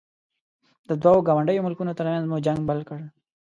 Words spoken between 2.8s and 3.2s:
کړ.